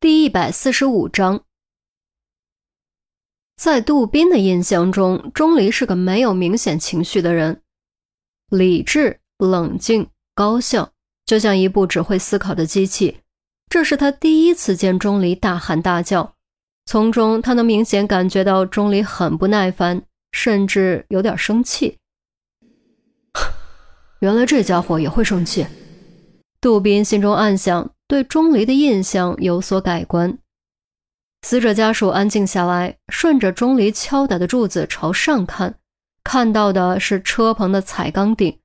[0.00, 1.42] 第一百四十五章，
[3.56, 7.62] 在杜宾的印象中，钟离是个没有明显情绪的人，
[8.48, 10.92] 理智、冷静、高效，
[11.26, 13.22] 就像一部只会思考的机器。
[13.68, 16.36] 这是他第一次见钟离大喊大叫，
[16.86, 21.98] 从中他能明显感觉到钟离很不耐烦，甚至有点生气。
[24.22, 25.66] 原来这家伙也会生气，
[26.60, 27.90] 杜宾心中暗想。
[28.08, 30.38] 对钟离的印象有所改观，
[31.42, 35.78] 死者家属安静下来，顺着钟离敲打的柱子朝上看，
[36.24, 38.58] 看到的是车棚的彩钢顶。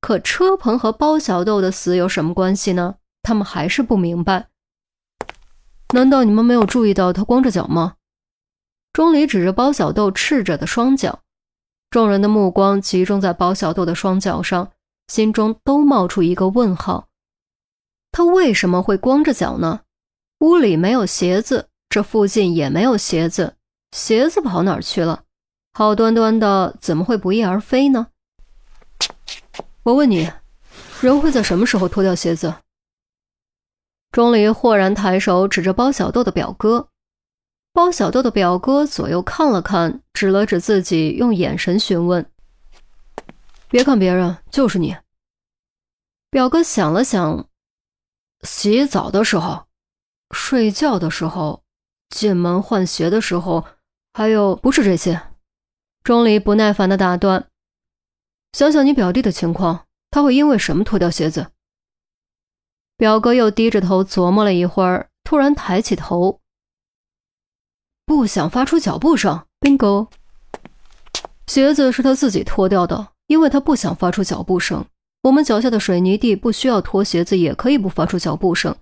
[0.00, 2.96] 可车棚和包小豆的死有什么关系呢？
[3.22, 4.48] 他们还是不明白。
[5.94, 7.94] 难道你们没有注意到他光着脚吗？
[8.92, 11.20] 钟离指着包小豆赤着的双脚，
[11.88, 14.72] 众人的目光集中在包小豆的双脚上，
[15.06, 17.06] 心中都冒出一个问号。
[18.12, 19.80] 他为什么会光着脚呢？
[20.40, 23.56] 屋里没有鞋子，这附近也没有鞋子，
[23.92, 25.24] 鞋子跑哪儿去了？
[25.72, 28.08] 好端端的怎么会不翼而飞呢？
[29.84, 30.30] 我问你，
[31.00, 32.54] 人会在什么时候脱掉鞋子？
[34.10, 36.88] 钟离豁然抬手指着包小豆的表哥，
[37.72, 42.30] 包小豆的表哥左右看了看，指了指自己，用眼神询问
[43.70, 44.94] ：“别看别人，就是你。”
[46.30, 47.48] 表哥想了想。
[48.42, 49.66] 洗澡的时候，
[50.30, 51.62] 睡觉的时候，
[52.10, 53.64] 进门换鞋的时候，
[54.12, 55.20] 还有不是这些。
[56.02, 57.48] 钟离不耐烦的打断
[58.52, 61.52] ：“想想你表弟的情况，他会因为什么脱掉鞋子？”
[62.98, 66.40] 表哥又低着头琢磨了一会儿，突然抬起头
[68.04, 69.46] ：“不想发出脚步声。
[69.60, 70.08] ”bingo，
[71.46, 74.84] 鞋子是他自己脱掉的，因为他不想发出脚步声。
[75.22, 78.74] 我们脚下的水泥地不需要脱鞋子也可以不发出脚步声，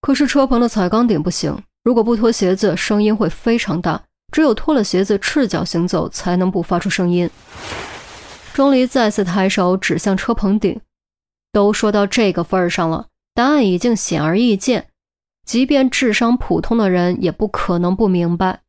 [0.00, 1.62] 可是车棚的彩钢顶不行。
[1.84, 4.02] 如果不脱鞋子，声音会非常大。
[4.32, 7.30] 只有脱了鞋子，赤脚行走才能不发出声音。
[8.52, 10.80] 钟离再次抬手指向车棚顶，
[11.52, 14.88] 都说到这个份儿上了，答案已经显而易见，
[15.44, 18.62] 即便智商普通的人也不可能不明白。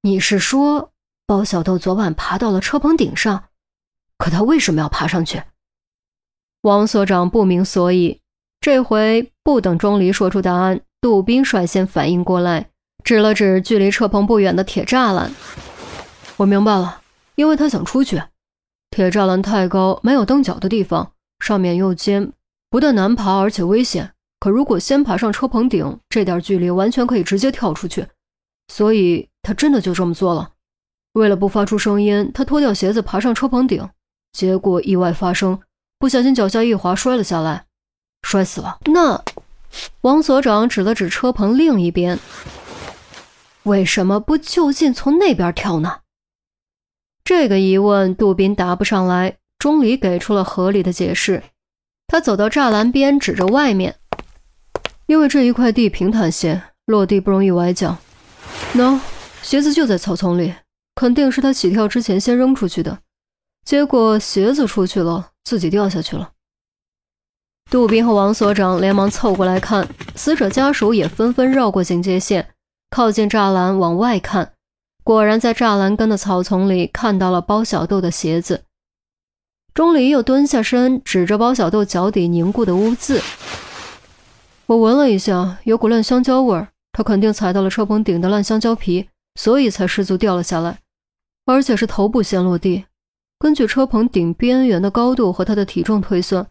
[0.00, 0.92] 你是说，
[1.26, 3.44] 包小豆昨晚爬到了车棚顶上？
[4.16, 5.42] 可他为什么要爬上去？
[6.68, 8.20] 王所长不明所以，
[8.60, 12.68] 这回不等钟离说出答案，杜宾率先反应过来，
[13.02, 15.34] 指了指距离车棚不远的铁栅栏。
[16.36, 17.00] 我明白了，
[17.36, 18.22] 因为他想出去。
[18.90, 21.12] 铁栅栏太高，没有蹬脚的地方，
[21.42, 22.32] 上面又尖，
[22.68, 24.12] 不但难爬，而且危险。
[24.38, 28.06] 可如果先爬上车棚顶，这点距离完全可以直接跳出去。
[28.70, 30.50] 所以他真的就这么做了。
[31.14, 33.88] 为了不发出声音，他脱掉鞋子爬上车棚顶，
[34.32, 35.58] 结果意外发生。
[35.98, 37.66] 不小心脚下一滑，摔了下来，
[38.22, 38.78] 摔死了。
[38.86, 39.24] 那，
[40.02, 42.18] 王所长指了指车棚另一边，
[43.64, 46.00] 为什么不就近从那边跳呢？
[47.24, 49.36] 这个疑问杜宾答不上来。
[49.58, 51.42] 钟离给出了合理的解释。
[52.06, 53.96] 他走到栅栏边，指着外面，
[55.06, 57.96] 因为这一块地平坦些，落地不容易崴脚。
[58.74, 59.00] 喏，
[59.42, 60.54] 鞋子就在草丛里，
[60.94, 63.00] 肯定是他起跳之前先扔出去的，
[63.64, 65.32] 结果鞋子出去了。
[65.48, 66.32] 自己掉下去了。
[67.70, 72.50] 杜宾和王所长连忙凑过来看，死者家属也纷纷绕过警戒线，
[72.90, 74.52] 靠近栅栏往外看。
[75.02, 78.64] 果然，在栅栏根的草丛里看到了包小豆的鞋子。
[79.72, 83.22] 钟离又蹲下身，指着包小豆脚底凝固的污渍
[84.68, 86.68] ：“我闻了一下，有股烂香蕉味儿。
[86.92, 89.08] 他肯定踩到了车棚顶的烂香蕉皮，
[89.40, 90.80] 所以才失足掉了下来，
[91.46, 92.84] 而且是头部先落地。”
[93.38, 96.48] 根据车棚顶边缘的高度和他的体重推算，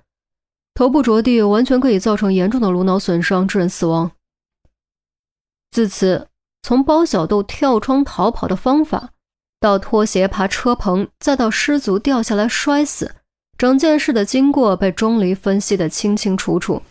[0.74, 4.12] 头部着地完全可以造成严重的颅脑损伤，致人死亡。
[5.70, 6.28] 自此，
[6.64, 9.10] 从包小豆跳窗逃跑的方法，
[9.60, 13.16] 到脱鞋爬车棚，再到失足掉下来摔死，
[13.58, 16.82] 整件事的经过被钟离分析得清清楚楚。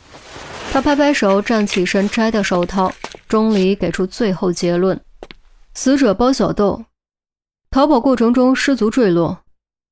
[0.71, 2.93] 他拍拍手，站起身，摘掉手套。
[3.28, 5.01] 钟离给出最后结论：
[5.75, 6.84] 死者包小豆
[7.71, 9.39] 逃跑过程中失足坠落。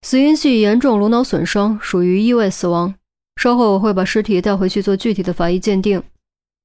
[0.04, 2.94] 死因系严重颅脑损伤，属于意外死亡。
[3.40, 6.02] 稍后我会把尸体带回去做具体的法医鉴定，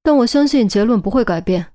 [0.03, 1.67] 但我相信结论不会改变。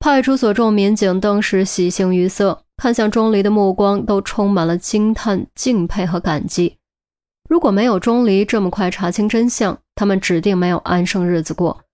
[0.00, 6.76] 派出所众民警当时喜形于色，看向钟离的目光都充满了惊叹、敬佩和感激。
[7.48, 11.84] 如果没有钟离这么快查清真相，他们指定没有安生日子过。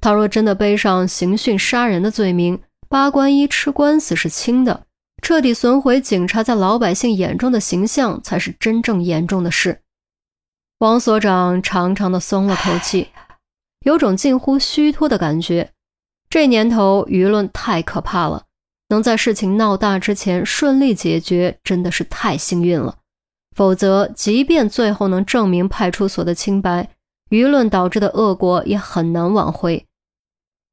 [0.00, 4.84] 倘若真的背上刑讯杀人的罪名，八关一吃官司是轻的。
[5.20, 9.80] 彻底损毁警察在老百姓眼中的形象，才是真正严重的事。
[10.78, 13.08] 王所长长长的松了口气，
[13.84, 15.72] 有种近乎虚脱的感觉。
[16.30, 18.44] 这年头舆论太可怕了，
[18.88, 22.98] 能在事情闹大之前顺利解决，真的是太幸运了。
[23.56, 26.90] 否则，即便最后能证明派出所的清白，
[27.30, 29.84] 舆论导致的恶果也很难挽回。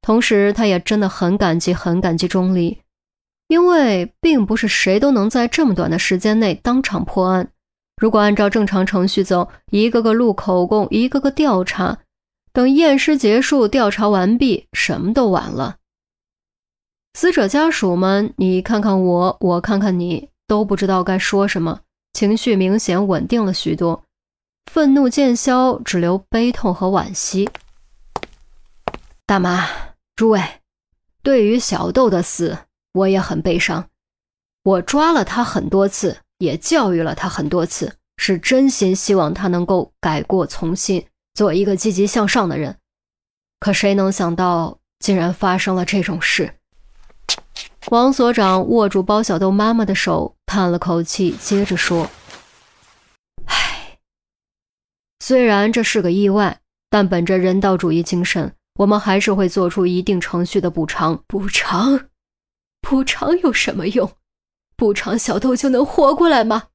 [0.01, 2.77] 同时，他也真的很感激，很感激钟离，
[3.47, 7.49] 因为并不是谁都能在这么短的时间内当场破案。
[7.97, 11.99] 如果按照正常程序走，一个个录口供，一个个调查，
[12.51, 15.77] 等验尸结束，调查完毕，什么都晚了。
[17.13, 21.81] 死者家属们，你看看我，我看看你，都不知道该说什么，
[22.13, 24.03] 情绪明显稳定了许多，
[24.71, 27.49] 愤怒渐消，只留悲痛和惋惜。
[29.25, 29.67] 大妈。
[30.15, 30.41] 诸位，
[31.21, 32.57] 对于小豆的死，
[32.95, 33.89] 我也很悲伤。
[34.63, 42.77] 我抓了他很多次，也教育了他很多次，是真心希望他能够改过从新，做一个积极向上的人。
[43.59, 46.55] 可谁能想到，竟然发生了这种事？
[47.89, 52.09] 王所长握住包小豆妈妈的手，叹了口气，接着说
[53.45, 53.99] ：“唉，
[55.19, 56.59] 虽然这是个意外，
[56.89, 61.23] 但本着人道主义精神。”我们还是会做出一定程序的补偿。
[61.27, 62.09] 补偿，
[62.87, 64.11] 补偿有什么用？
[64.77, 66.65] 补偿小豆就能活过来吗？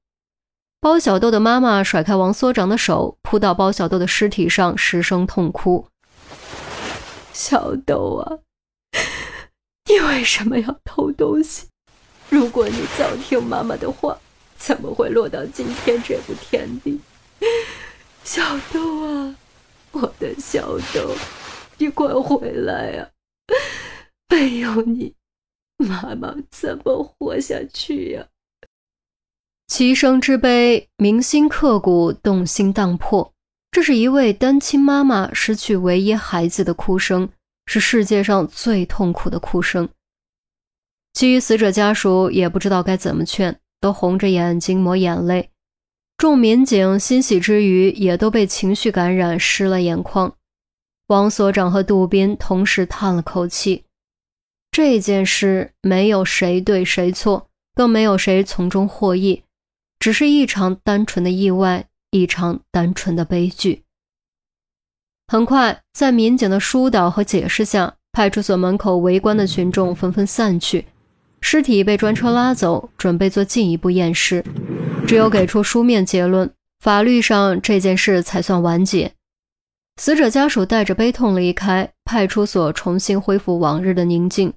[0.81, 5.87] 包小豆的妈妈甩开王所长的手，扑到包小豆的尸体上，失声痛哭
[7.31, 8.39] ：“小豆啊，
[9.85, 11.67] 你为什么要偷东西？
[12.27, 14.17] 如果你早听妈妈的话，
[14.57, 16.99] 怎么会落到今天这步田地？
[18.25, 18.43] 小
[18.73, 19.35] 豆啊，
[19.93, 21.15] 我的小豆。”
[21.79, 23.09] 你快回来呀！
[24.27, 25.15] 没有你，
[25.87, 28.27] 妈妈怎么活下去呀？
[29.67, 33.33] 齐声之悲，铭心刻骨，动心荡魄。
[33.71, 37.29] 这是一位单亲妈妈失去唯一孩子的哭声，
[37.65, 39.87] 是世界上最痛苦的哭声。
[41.13, 45.49] 其余死者家属也不知道该怎么劝，都红着眼睛抹眼泪。
[46.17, 50.35] 众民警欣喜之余，也都被情绪感染，湿了眼眶。
[51.07, 53.85] 王所长和杜斌同时叹了口气。
[54.71, 59.43] 这件事没有谁对谁错，更没有谁从中获益，
[59.99, 63.83] 只是一场单纯的意外，一场单纯的悲剧。
[65.27, 70.85] 很快，在民警的疏导和解释下，派出所门口围观的群众纷纷散去，
[71.41, 74.41] 尸体被专车拉走，准备做进一步验尸。
[75.05, 79.11] 只有给出书面结论，法律上这件事才算完结。
[79.97, 84.53] 死者家属带着悲痛离开派出所，重新恢复往日的宁静。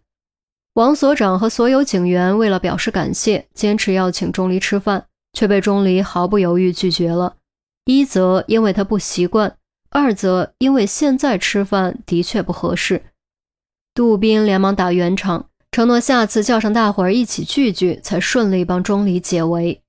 [0.74, 7.36] 王所长和所有警员为了表示感谢，坚持要请钟离吃饭，却被钟离毫不犹豫拒绝了。
[7.84, 9.56] 一则因为他不习惯，
[9.90, 13.04] 二则因为现在吃饭的确不合适。
[13.94, 19.80] 杜宾连忙打圆场，承诺下次叫上大伙儿一起聚聚，才顺利帮钟离解围。